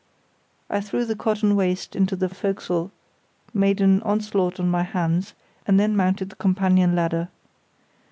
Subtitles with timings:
[0.67, 2.89] I threw the cotton waste into the fo'c'sle,
[3.53, 5.35] made an onslaught on my hands,
[5.67, 7.29] and then mounted the companion ladder.